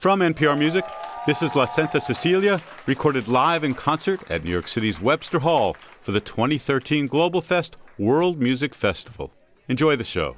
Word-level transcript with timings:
From 0.00 0.20
NPR 0.20 0.56
Music, 0.58 0.86
this 1.26 1.42
is 1.42 1.54
La 1.54 1.66
Santa 1.66 2.00
Cecilia, 2.00 2.62
recorded 2.86 3.28
live 3.28 3.64
in 3.64 3.74
concert 3.74 4.18
at 4.30 4.42
New 4.42 4.50
York 4.50 4.66
City's 4.66 4.98
Webster 4.98 5.40
Hall 5.40 5.76
for 6.00 6.12
the 6.12 6.22
2013 6.22 7.06
Global 7.06 7.42
Fest 7.42 7.76
World 7.98 8.40
Music 8.40 8.74
Festival. 8.74 9.30
Enjoy 9.68 9.96
the 9.96 10.02
show. 10.02 10.36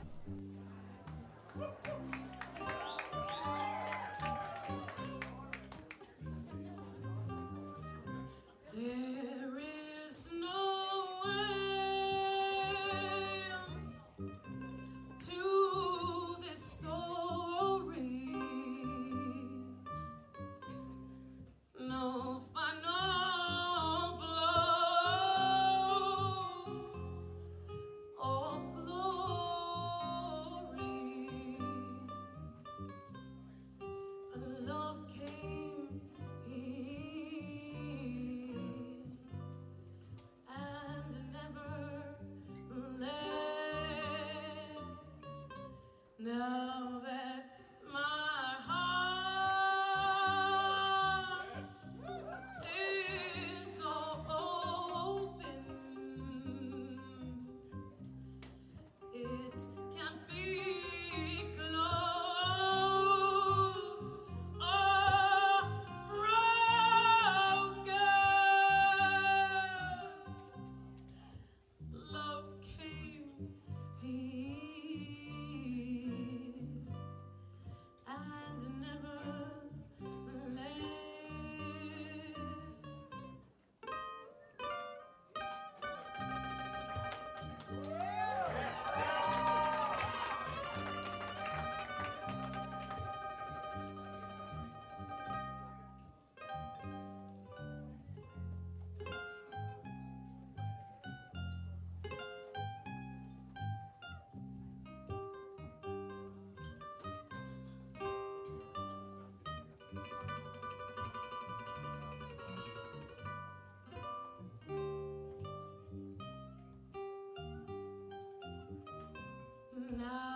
now. 119.98 120.31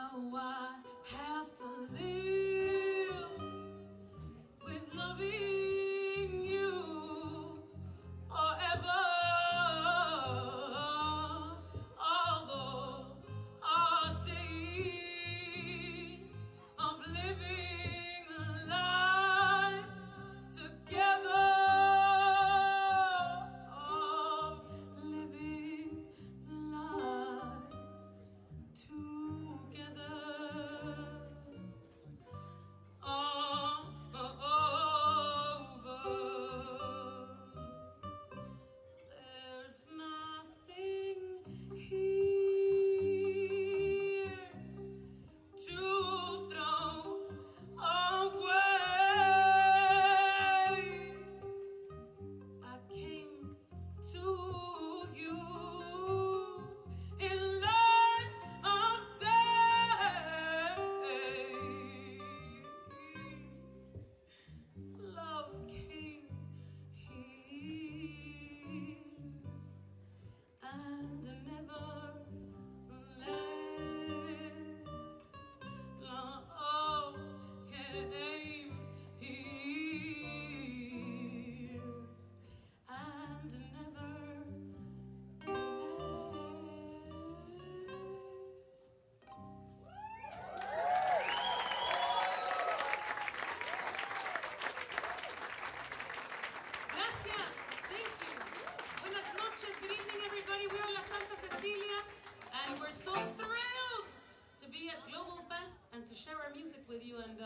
with 106.97 107.05
you 107.05 107.17
and 107.21 107.39
uh, 107.39 107.46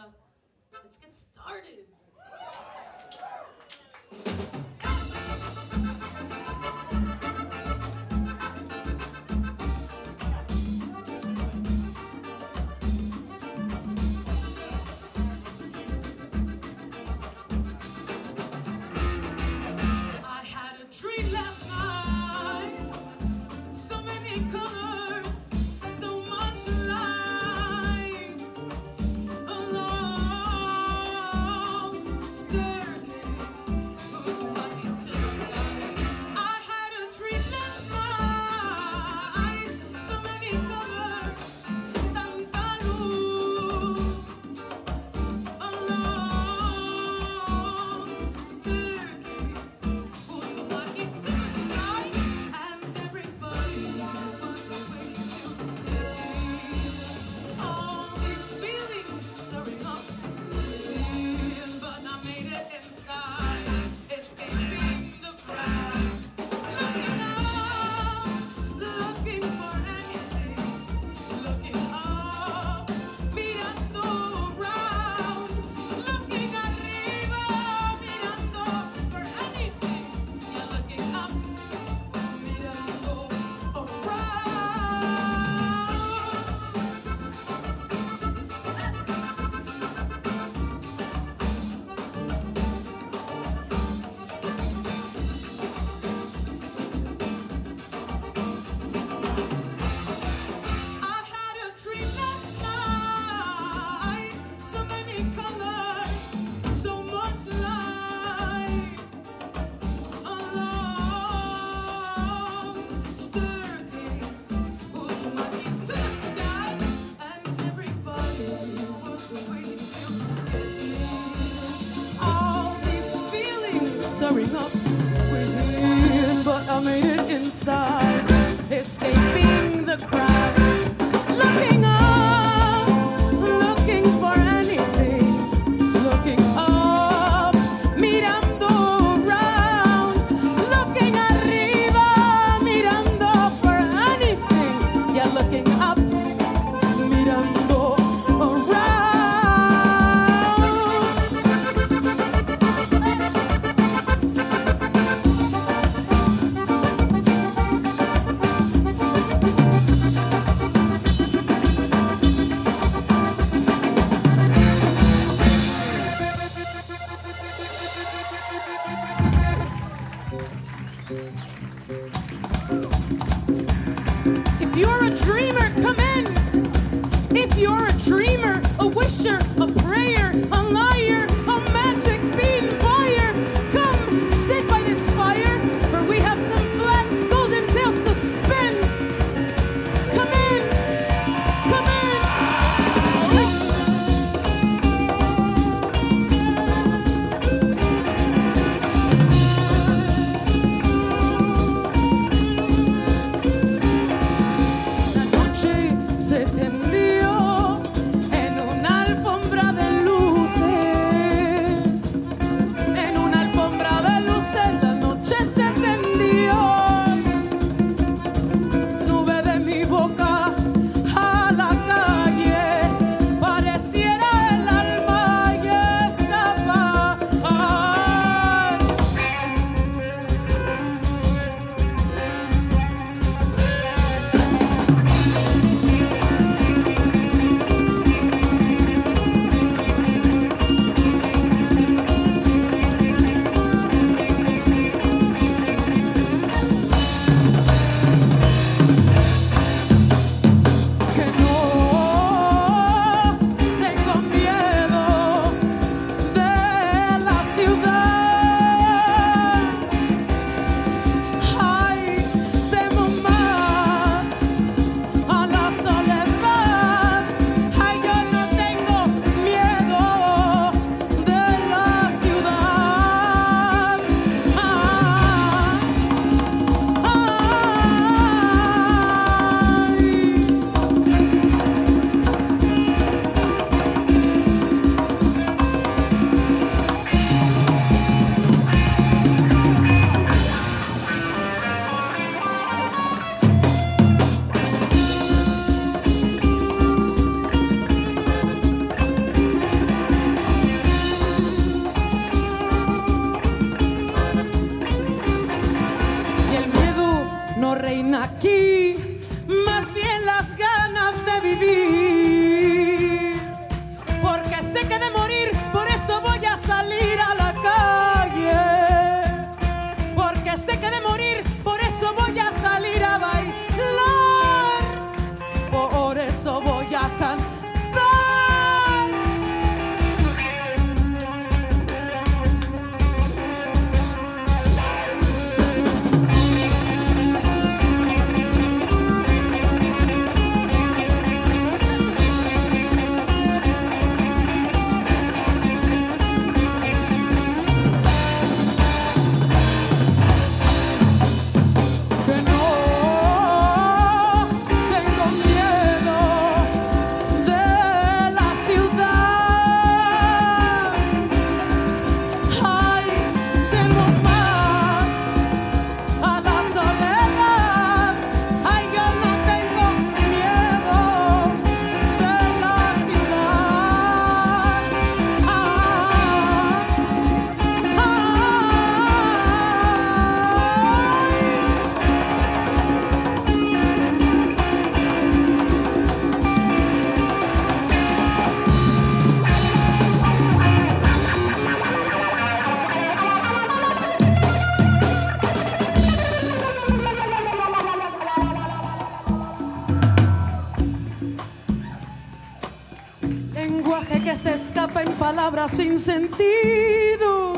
sentido 406.00 407.52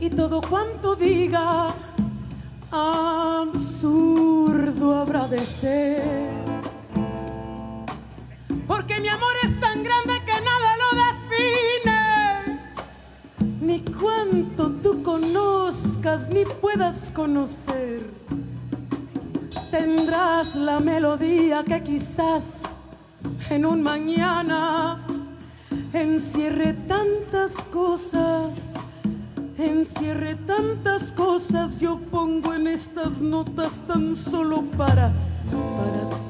y 0.00 0.08
todo 0.08 0.40
cuanto 0.40 0.96
diga 0.96 1.68
absurdo 2.70 3.74
habrá 4.96 5.28
de 5.28 5.38
ser. 5.40 6.30
Porque 8.66 9.00
mi 9.00 9.08
amor 9.08 9.34
es 9.42 9.60
tan 9.60 9.82
grande 9.82 10.14
que 10.24 10.32
nada 10.32 10.76
lo 10.82 10.88
define, 11.04 12.60
ni 13.60 13.80
cuanto 13.80 14.70
tú 14.82 15.02
conozcas 15.02 16.28
ni 16.30 16.46
puedas 16.46 17.10
conocer. 17.10 18.00
Tendrás 19.70 20.54
la 20.54 20.80
melodía 20.80 21.62
que 21.64 21.82
quizás 21.82 22.44
en 23.50 23.66
un 23.66 23.82
mañana 23.82 25.04
encierre 25.92 26.74
tantas 26.86 27.52
cosas, 27.72 28.54
encierre 29.58 30.36
tantas 30.46 31.12
cosas, 31.12 31.78
yo 31.78 31.98
pongo 32.10 32.54
en 32.54 32.66
estas 32.66 33.20
notas 33.20 33.72
tan 33.86 34.16
solo 34.16 34.62
para, 34.76 35.12
para 35.50 36.29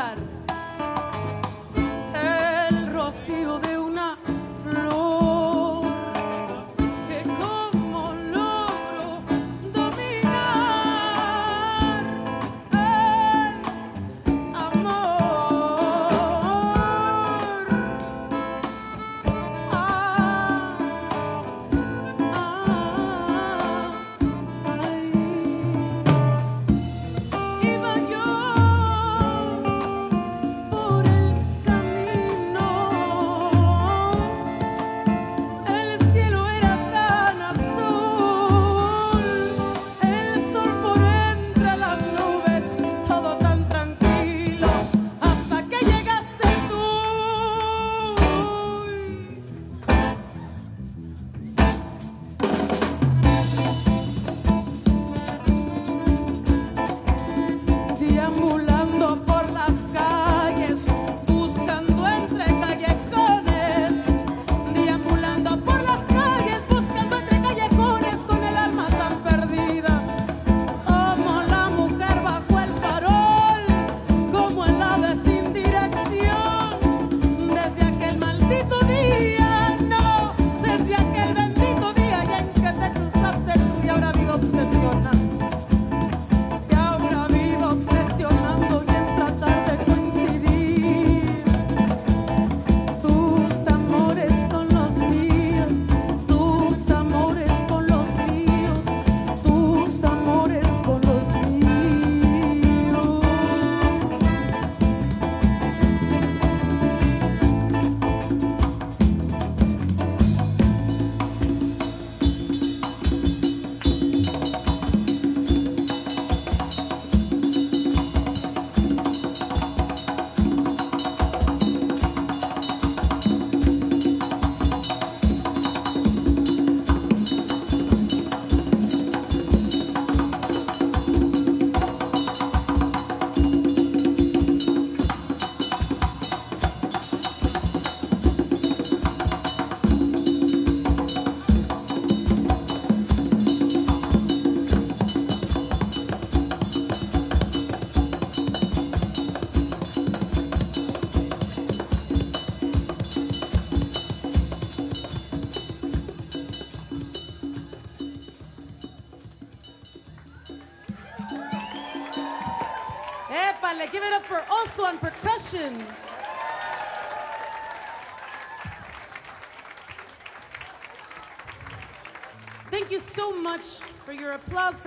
escuchar. 0.00 0.39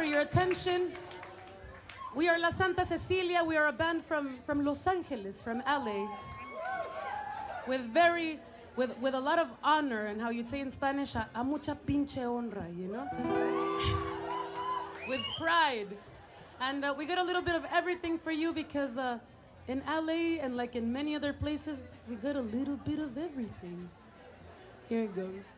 For 0.03 0.09
your 0.09 0.19
attention. 0.19 0.91
We 2.13 2.27
are 2.27 2.37
La 2.37 2.49
Santa 2.49 2.85
Cecilia. 2.85 3.41
We 3.41 3.55
are 3.55 3.67
a 3.67 3.71
band 3.71 4.03
from, 4.03 4.37
from 4.45 4.65
Los 4.65 4.85
Angeles, 4.85 5.41
from 5.41 5.63
LA. 5.65 6.09
With 7.69 7.85
very, 7.85 8.41
with, 8.75 8.97
with 8.97 9.13
a 9.13 9.19
lot 9.21 9.39
of 9.39 9.47
honor, 9.63 10.07
and 10.07 10.19
how 10.19 10.29
you'd 10.29 10.49
say 10.49 10.59
in 10.59 10.71
Spanish, 10.71 11.15
a, 11.15 11.29
a 11.33 11.41
mucha 11.41 11.77
pinche 11.87 12.17
honra, 12.17 12.67
you 12.77 12.87
know? 12.91 13.07
with 15.07 15.21
pride. 15.39 15.95
And 16.59 16.83
uh, 16.83 16.93
we 16.97 17.05
got 17.05 17.19
a 17.19 17.23
little 17.23 17.41
bit 17.41 17.55
of 17.55 17.63
everything 17.71 18.19
for 18.19 18.33
you 18.33 18.51
because 18.51 18.97
uh, 18.97 19.19
in 19.69 19.81
LA 19.87 20.43
and 20.43 20.57
like 20.57 20.75
in 20.75 20.91
many 20.91 21.15
other 21.15 21.31
places, 21.31 21.77
we 22.09 22.17
got 22.17 22.35
a 22.35 22.41
little 22.41 22.75
bit 22.75 22.99
of 22.99 23.17
everything. 23.17 23.89
Here 24.89 25.03
it 25.03 25.15
goes. 25.15 25.52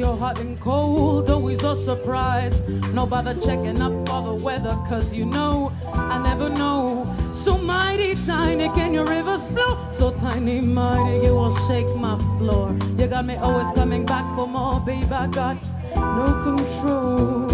You're 0.00 0.16
hot 0.16 0.40
and 0.40 0.58
cold, 0.58 1.28
always 1.28 1.62
a 1.62 1.76
surprise. 1.76 2.62
No 2.94 3.04
bother 3.04 3.34
checking 3.34 3.82
up 3.82 3.92
for 4.08 4.22
the 4.22 4.32
weather, 4.32 4.74
cause 4.88 5.12
you 5.12 5.26
know 5.26 5.74
I 5.92 6.16
never 6.22 6.48
know. 6.48 7.04
So 7.34 7.58
mighty 7.58 8.14
tiny 8.14 8.70
can 8.70 8.94
your 8.94 9.04
rivers 9.04 9.46
flow? 9.50 9.76
So 9.90 10.10
tiny, 10.12 10.62
mighty, 10.62 11.26
you 11.26 11.34
will 11.34 11.54
shake 11.68 11.94
my 11.96 12.16
floor. 12.38 12.74
You 12.96 13.08
got 13.08 13.26
me 13.26 13.36
always 13.36 13.70
coming 13.72 14.06
back 14.06 14.24
for 14.34 14.46
more, 14.48 14.80
babe. 14.80 15.12
I 15.12 15.26
got 15.26 15.58
no 15.94 16.32
control. 16.44 17.50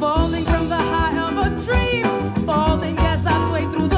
Falling 0.00 0.46
from 0.46 0.70
the 0.70 0.76
high 0.78 1.18
of 1.28 1.36
a 1.46 1.48
dream, 1.62 2.46
falling 2.46 2.96
as 3.00 3.26
I 3.26 3.50
sway 3.50 3.64
through 3.70 3.88
the 3.88 3.95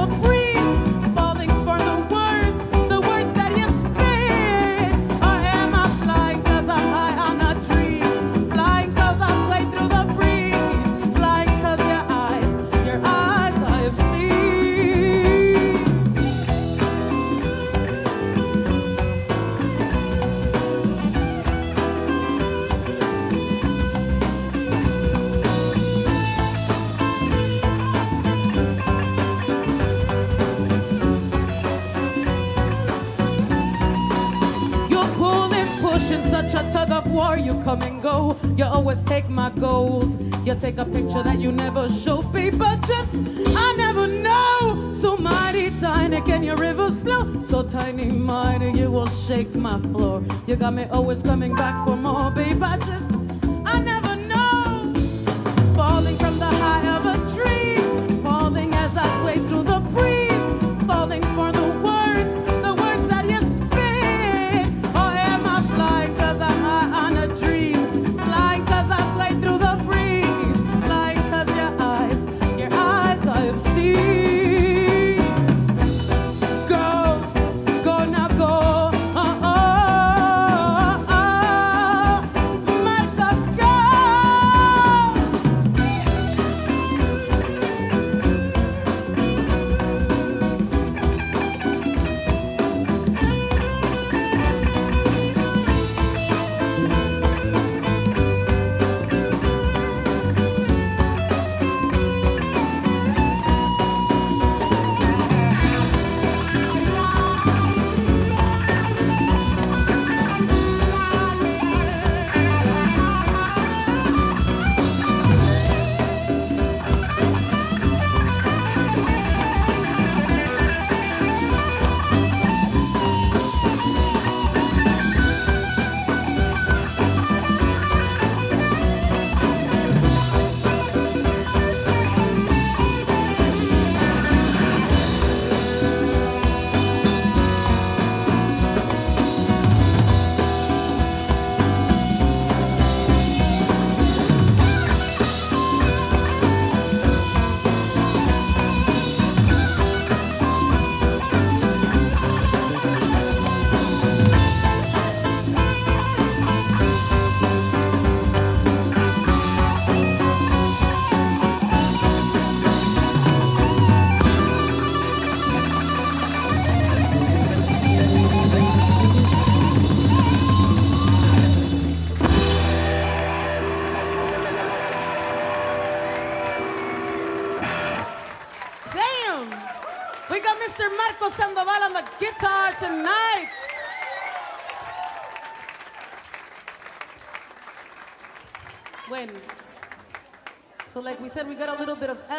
a 36.59 36.71
tug 36.73 36.90
of 36.90 37.11
war. 37.11 37.38
You 37.38 37.55
come 37.62 37.83
and 37.83 38.03
go. 38.03 38.37
You 38.57 38.64
always 38.64 39.03
take 39.03 39.29
my 39.29 39.51
gold. 39.51 40.11
You 40.47 40.55
take 40.55 40.79
a 40.79 40.85
picture 40.85 41.23
that 41.23 41.38
you 41.38 41.53
never 41.53 41.88
show 41.88 42.23
people. 42.23 42.75
Just 42.87 43.14
I 43.57 43.75
never 43.77 44.07
know. 44.07 44.92
So 44.94 45.16
mighty 45.16 45.71
tiny 45.81 46.21
can 46.23 46.42
your 46.42 46.57
rivers 46.57 47.01
flow? 47.01 47.42
So 47.44 47.62
tiny, 47.62 48.07
mighty, 48.07 48.79
you 48.79 48.90
will 48.90 49.09
shake 49.09 49.55
my 49.55 49.79
floor. 49.81 50.23
You 50.47 50.57
got 50.57 50.75
me 50.75 50.85
always 50.87 51.23
coming 51.23 51.55
back 51.55 51.87
for 51.87 51.97
more, 51.97 52.31
babe. 52.31 52.62
I 52.62 52.79
just 52.79 53.08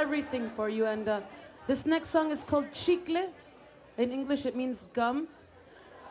everything 0.09 0.49
for 0.55 0.69
you, 0.69 0.87
and 0.87 1.07
uh, 1.07 1.21
this 1.67 1.85
next 1.85 2.09
song 2.09 2.31
is 2.31 2.43
called 2.43 2.65
Chicle. 2.73 3.29
In 3.95 4.11
English, 4.11 4.47
it 4.47 4.55
means 4.55 4.87
gum. 4.91 5.27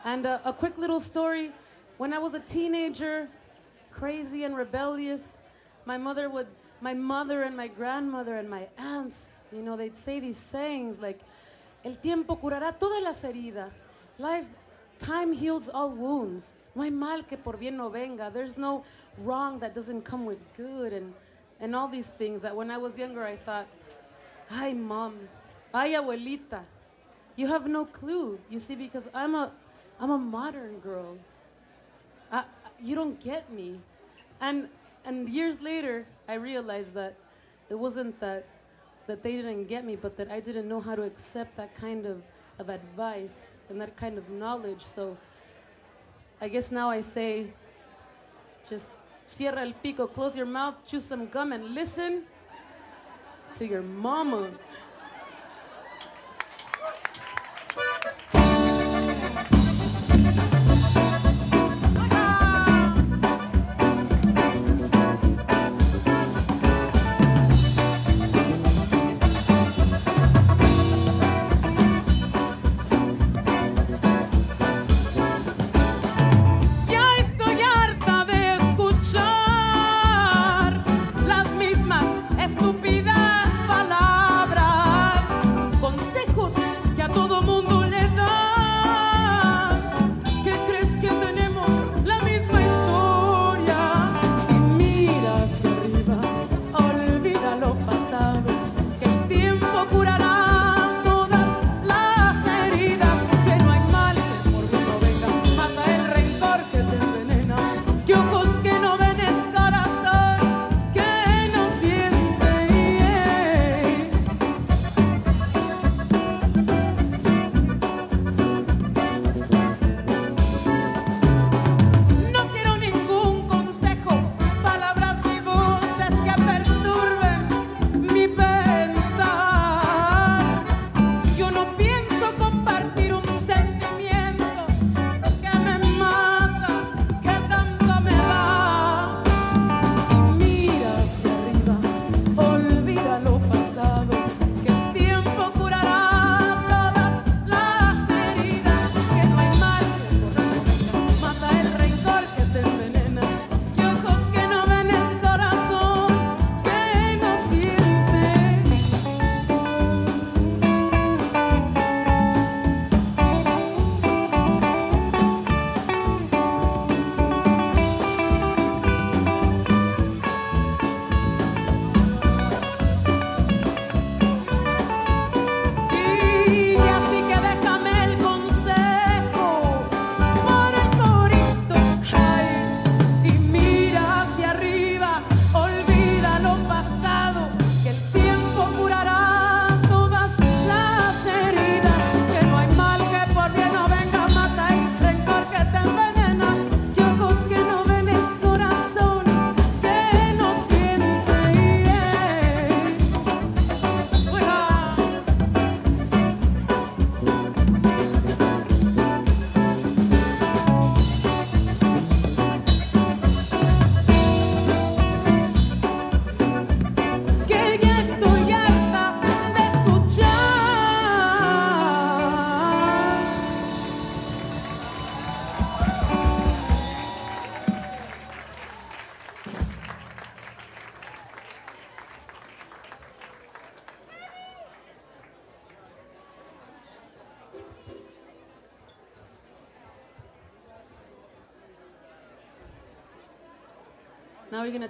And 0.05 0.25
uh, 0.25 0.39
a 0.45 0.53
quick 0.53 0.77
little 0.77 1.01
story. 1.01 1.51
When 1.97 2.13
I 2.13 2.17
was 2.17 2.33
a 2.33 2.39
teenager, 2.39 3.27
crazy 3.91 4.45
and 4.45 4.55
rebellious, 4.55 5.39
my 5.83 5.97
mother 5.97 6.29
would, 6.29 6.47
my 6.79 6.93
mother 6.93 7.43
and 7.43 7.57
my 7.57 7.67
grandmother 7.67 8.37
and 8.37 8.49
my 8.49 8.69
aunts, 8.77 9.41
you 9.51 9.61
know, 9.61 9.75
they'd 9.75 9.97
say 9.97 10.21
these 10.21 10.37
sayings 10.37 11.01
like, 11.01 11.19
"El 11.83 11.95
tiempo 11.95 12.37
curará 12.37 12.71
todas 12.79 13.03
las 13.03 13.21
heridas." 13.23 13.73
Life, 14.17 14.47
time 14.97 15.33
heals 15.33 15.67
all 15.67 15.89
wounds. 15.89 16.53
no 16.73 16.83
hay 16.83 16.91
mal 16.91 17.25
que 17.25 17.37
por 17.37 17.57
bien 17.57 17.75
no 17.75 17.89
venga. 17.89 18.31
There's 18.31 18.57
no 18.57 18.85
wrong 19.17 19.59
that 19.59 19.75
doesn't 19.75 20.03
come 20.05 20.25
with 20.25 20.39
good 20.55 20.93
and, 20.93 21.13
and 21.61 21.75
all 21.75 21.87
these 21.87 22.07
things 22.07 22.41
that 22.41 22.55
when 22.55 22.71
I 22.71 22.77
was 22.77 22.97
younger 22.97 23.23
I 23.23 23.35
thought, 23.35 23.67
ay 24.49 24.73
mom, 24.73 25.19
ay 25.73 25.91
abuelita, 25.91 26.61
you 27.35 27.47
have 27.47 27.67
no 27.67 27.85
clue. 27.85 28.39
You 28.49 28.59
see, 28.59 28.75
because 28.75 29.07
I'm 29.13 29.35
a, 29.35 29.51
I'm 29.99 30.11
a 30.11 30.17
modern 30.17 30.79
girl. 30.79 31.17
I, 32.31 32.43
you 32.81 32.95
don't 32.95 33.19
get 33.19 33.51
me. 33.51 33.79
And, 34.41 34.69
and 35.05 35.29
years 35.29 35.61
later, 35.61 36.05
I 36.27 36.33
realized 36.35 36.93
that 36.95 37.15
it 37.69 37.75
wasn't 37.75 38.19
that, 38.19 38.45
that 39.07 39.23
they 39.23 39.33
didn't 39.33 39.65
get 39.65 39.85
me, 39.85 39.95
but 39.95 40.17
that 40.17 40.29
I 40.29 40.39
didn't 40.39 40.67
know 40.67 40.79
how 40.79 40.95
to 40.95 41.03
accept 41.03 41.55
that 41.57 41.75
kind 41.75 42.05
of, 42.05 42.21
of 42.57 42.69
advice 42.69 43.37
and 43.69 43.79
that 43.79 43.95
kind 43.95 44.17
of 44.17 44.29
knowledge. 44.29 44.81
So 44.81 45.17
I 46.41 46.47
guess 46.47 46.71
now 46.71 46.89
I 46.89 47.01
say, 47.01 47.47
just 48.69 48.91
cierra 49.29 49.61
el 49.61 49.73
pico, 49.73 50.07
close 50.07 50.35
your 50.35 50.47
mouth, 50.47 50.75
chew 50.85 50.99
some 50.99 51.27
gum, 51.27 51.53
and 51.53 51.75
listen 51.75 52.23
to 53.55 53.65
your 53.65 53.83
mama. 53.83 54.49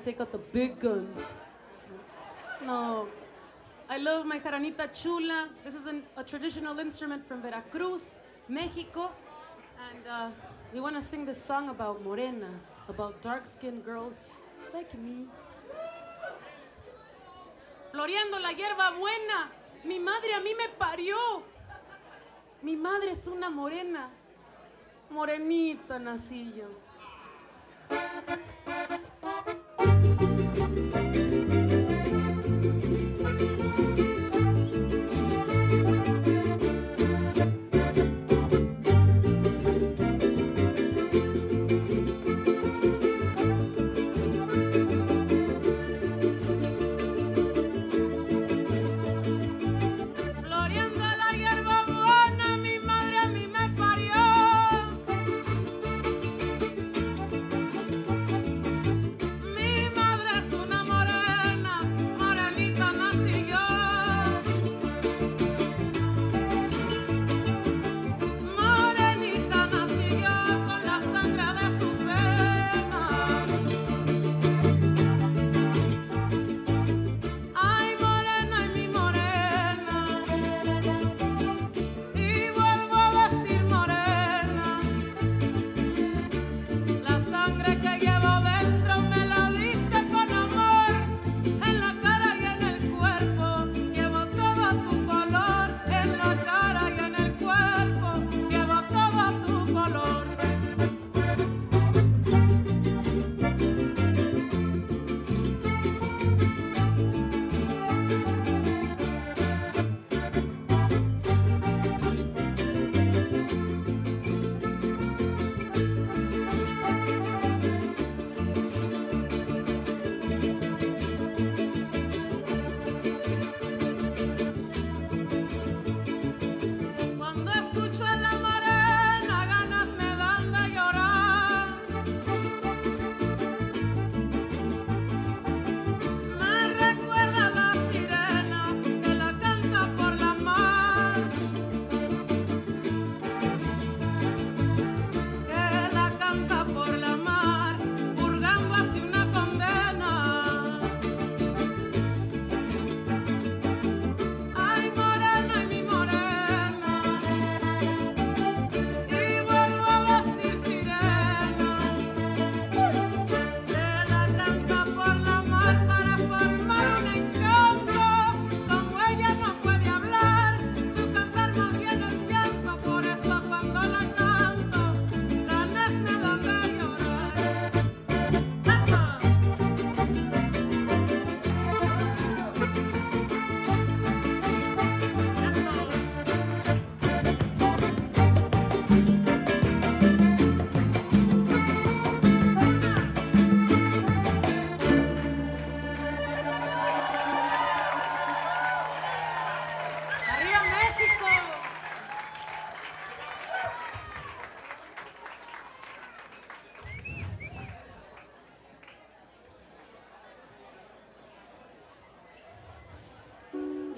Take 0.10 0.22
out 0.22 0.32
the 0.32 0.44
big 0.60 0.80
guns. 0.80 1.18
No. 2.66 3.08
I 3.88 3.98
love 3.98 4.26
my 4.26 4.40
jaranita 4.40 4.88
chula. 4.92 5.50
This 5.64 5.76
is 5.76 5.86
a 6.18 6.24
traditional 6.24 6.80
instrument 6.80 7.28
from 7.28 7.44
Veracruz, 7.44 8.18
Mexico. 8.48 9.12
And 9.88 10.04
uh, 10.08 10.30
we 10.74 10.80
wanna 10.80 11.02
sing 11.02 11.26
this 11.26 11.40
song 11.50 11.70
about 11.70 12.04
morenas, 12.04 12.66
about 12.88 13.22
dark 13.22 13.46
skinned 13.46 13.86
girls 13.86 14.16
like 14.74 14.92
me. 14.98 15.28
Floreando 17.92 18.40
la 18.42 18.52
hierba 18.60 18.98
buena, 18.98 19.40
mi 19.84 20.00
madre 20.00 20.34
a 20.34 20.42
mí 20.42 20.56
me 20.58 20.70
parió. 20.80 21.44
Mi 22.64 22.76
madre 22.76 23.12
es 23.12 23.28
una 23.28 23.50
morena, 23.52 24.10
morenita 25.12 26.00
nací 26.00 26.52
yo. 26.58 26.68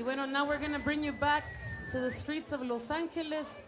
Y 0.02 0.04
bueno, 0.04 0.26
now 0.26 0.48
we're 0.48 0.58
going 0.58 0.72
to 0.72 0.80
bring 0.80 1.04
you 1.04 1.12
back 1.12 1.44
to 1.92 2.00
the 2.00 2.10
streets 2.10 2.52
of 2.52 2.64
Los 2.64 2.90
Angeles. 2.90 3.68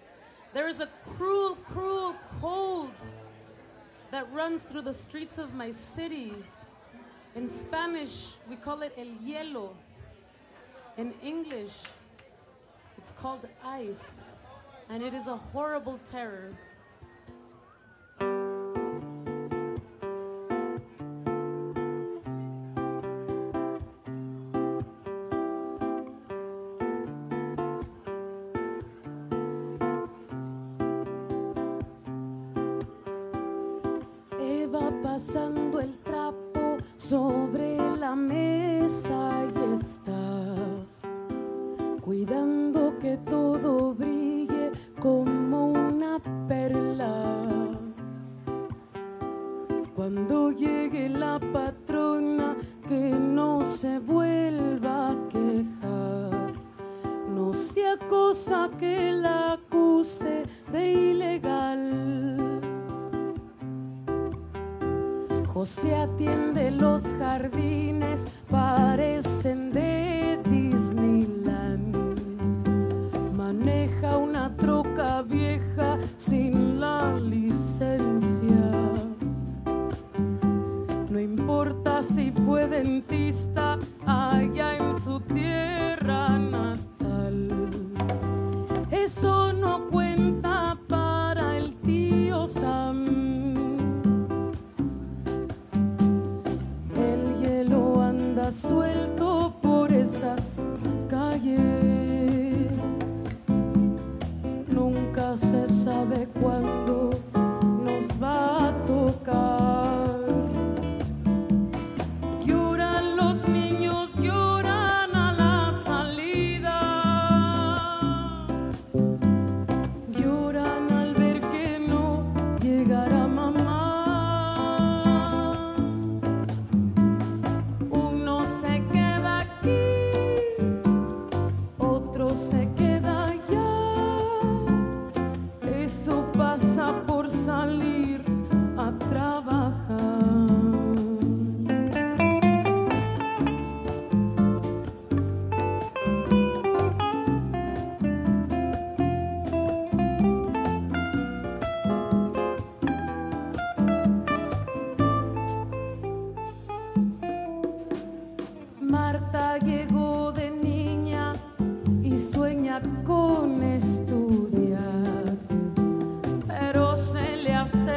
There 0.52 0.68
is 0.68 0.80
a 0.80 0.90
cruel, 1.06 1.56
cruel 1.58 2.16
cold 2.42 2.90
that 4.10 4.26
runs 4.34 4.64
through 4.64 4.82
the 4.82 4.96
streets 4.96 5.38
of 5.38 5.54
my 5.54 5.70
city. 5.70 6.34
In 7.36 7.48
Spanish, 7.48 8.30
we 8.50 8.56
call 8.56 8.82
it 8.82 8.96
el 8.98 9.14
hielo. 9.24 9.76
In 10.98 11.14
English, 11.22 11.74
it's 12.98 13.12
called 13.12 13.48
ice. 13.64 14.18
And 14.90 15.04
it 15.04 15.14
is 15.14 15.28
a 15.28 15.38
horrible 15.38 16.00
terror. 16.10 16.58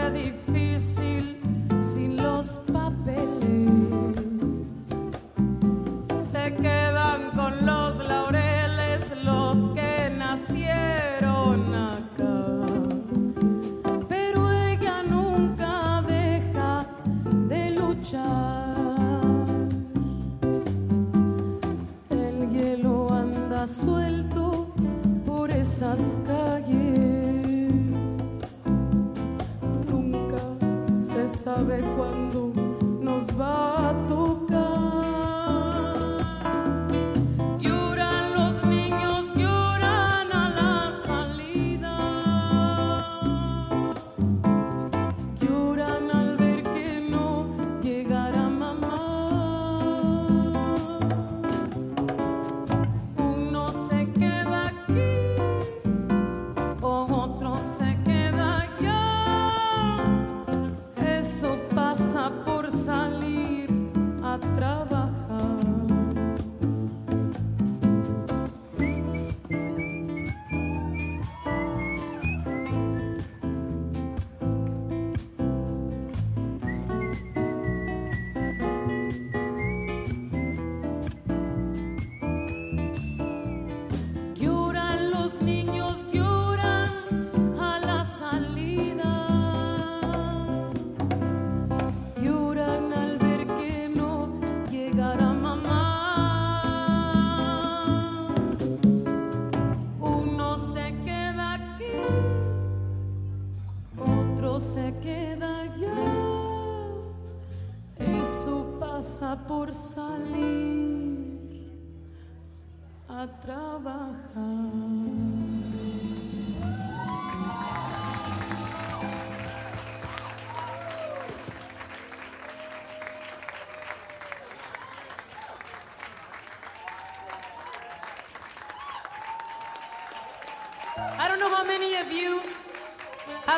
heavy 0.07 0.45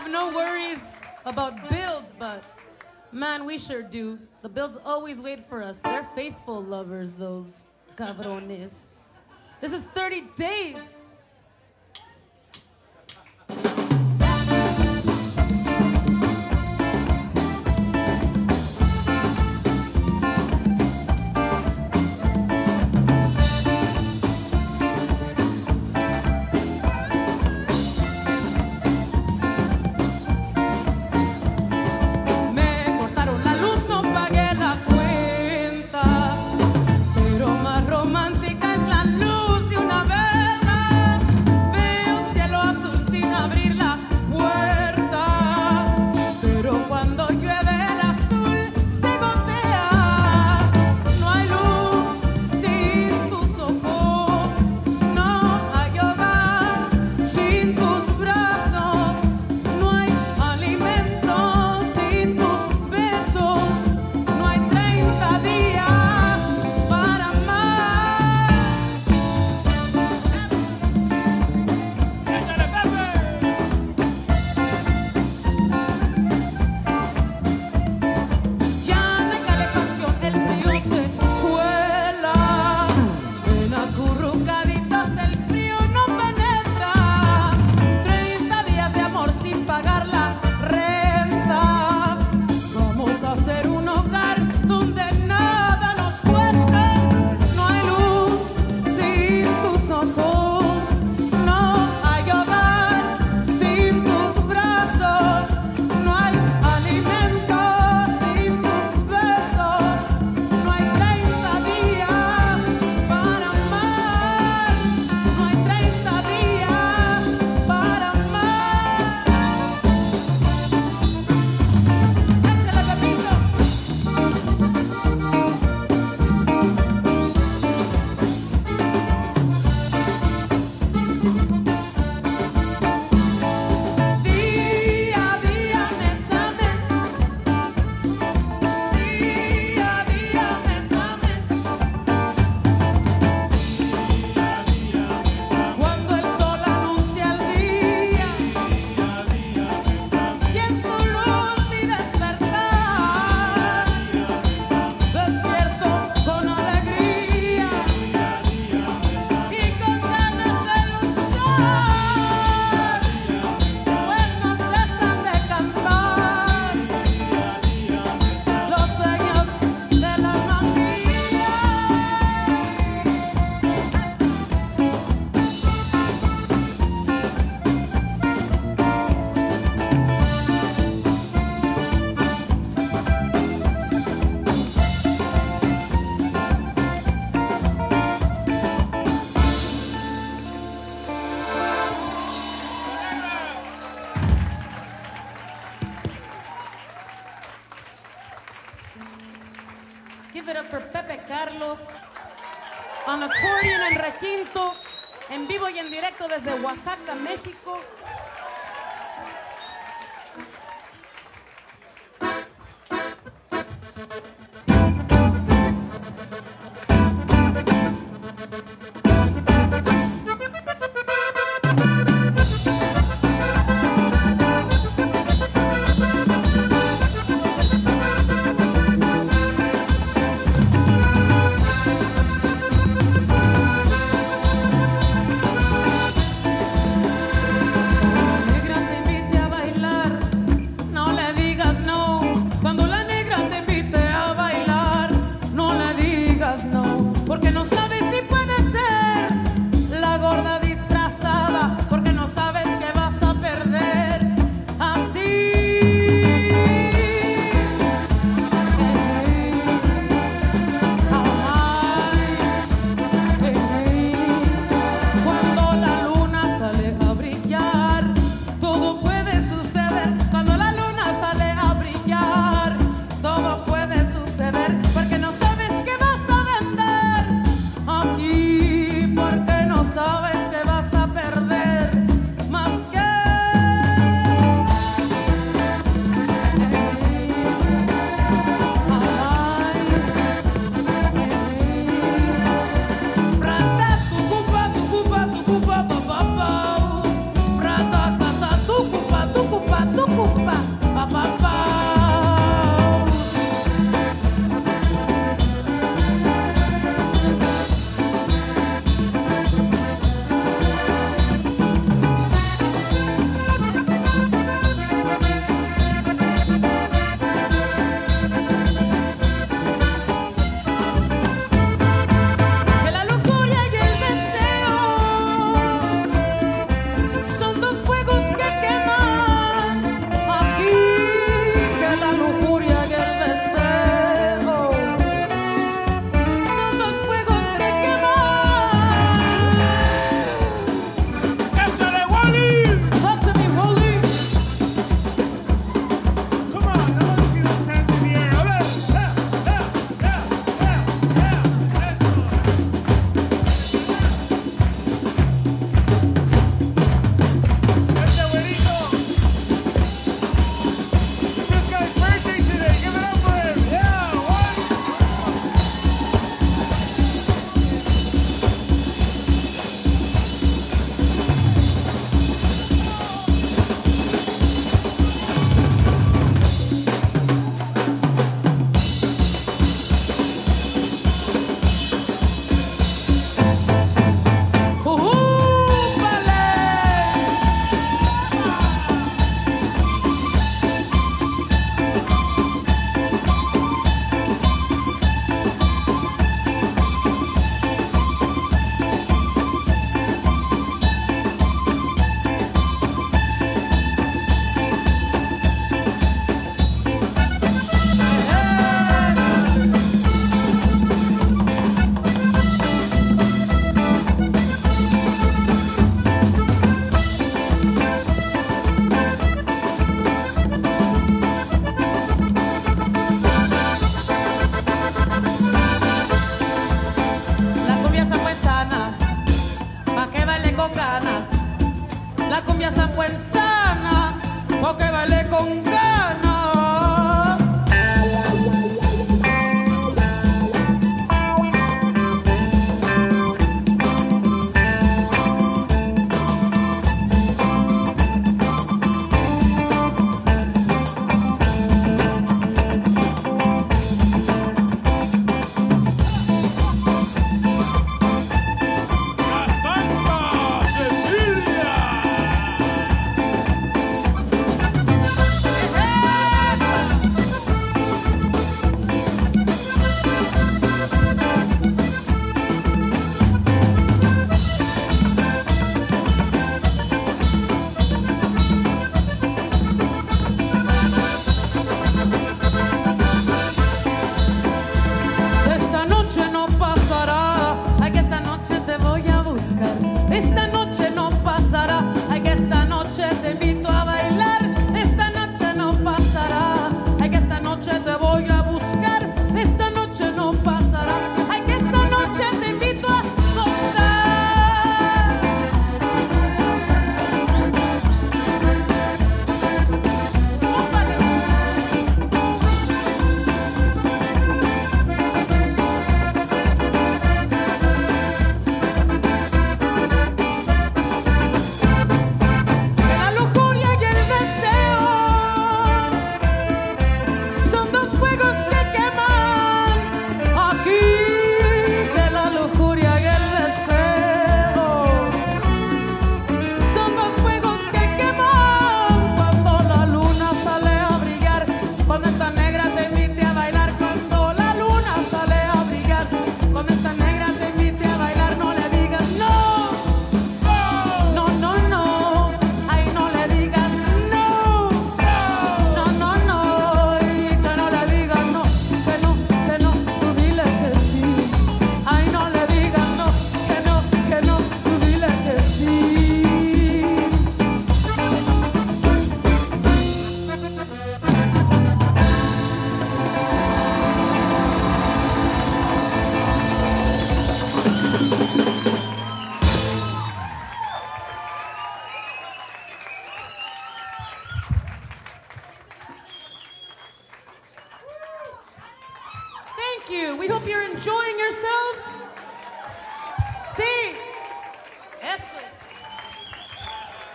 no 0.09 0.33
worries 0.33 0.83
about 1.25 1.69
bills, 1.69 2.05
but 2.19 2.43
man, 3.13 3.45
we 3.45 3.59
sure 3.59 3.83
do. 3.83 4.19
The 4.43 4.49
bills 4.49 4.79
always 4.85 5.21
wait 5.21 5.49
for 5.49 5.63
us. 5.63 5.77
They're 5.85 6.09
faithful 6.15 6.63
lovers, 6.63 7.13
those 7.13 7.63
cabrones. 7.97 8.73
This 9.61 9.73
is 9.73 9.83
30 9.95 10.25
days. 10.37 10.77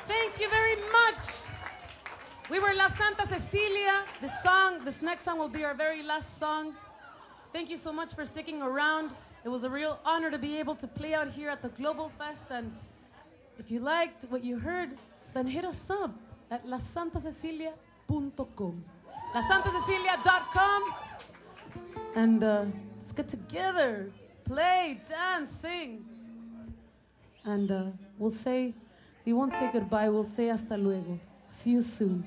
Thank 0.08 0.40
you 0.40 0.50
very 0.50 0.78
much. 0.92 1.24
We 2.50 2.60
were 2.60 2.74
La 2.74 2.90
Santa 2.90 3.28
Cecilia. 3.28 4.04
This 4.20 4.42
song, 4.42 4.84
this 4.84 5.04
next 5.04 5.26
song 5.26 5.38
will 5.38 5.48
be 5.48 5.64
our 5.64 5.76
very 5.76 6.02
last 6.02 6.40
song. 6.40 6.74
Thank 7.52 7.70
you 7.70 7.78
so 7.78 7.94
much 7.94 8.16
for 8.16 8.26
sticking 8.26 8.64
around. 8.64 9.12
It 9.46 9.50
was 9.50 9.64
a 9.64 9.70
real 9.70 10.00
honor 10.04 10.32
to 10.32 10.40
be 10.40 10.58
able 10.58 10.74
to 10.76 10.88
play 10.88 11.14
out 11.14 11.30
here 11.30 11.52
at 11.52 11.62
the 11.62 11.70
Global 11.70 12.10
Fest. 12.18 12.46
And 12.50 12.76
if 13.60 13.70
you 13.70 13.80
liked 13.80 14.26
what 14.30 14.44
you 14.44 14.58
heard, 14.58 14.90
then 15.36 15.46
hit 15.46 15.66
us 15.66 15.92
up 15.92 16.16
at 16.50 16.66
lasantacecilia.com. 16.66 18.84
lasantacecilia.com. 19.36 20.96
And 22.16 22.44
uh, 22.44 22.66
let's 23.04 23.12
get 23.12 23.28
together, 23.28 24.10
play, 24.46 24.98
dance, 25.10 25.52
sing. 25.52 26.06
And 27.44 27.70
uh, 27.70 27.84
we'll 28.18 28.32
say, 28.32 28.74
we 29.26 29.34
won't 29.34 29.52
say 29.52 29.70
goodbye, 29.74 30.08
we'll 30.08 30.24
say 30.24 30.48
hasta 30.48 30.78
luego. 30.78 31.20
See 31.52 31.72
you 31.72 31.82
soon. 31.82 32.24